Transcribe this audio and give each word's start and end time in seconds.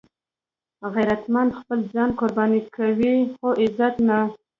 غیرتمند 0.93 1.51
خپل 1.59 1.79
ځان 1.93 2.09
قرباني 2.19 2.61
کوي 2.75 3.13
خو 3.35 3.47
عزت 3.61 3.95
نه 4.07 4.19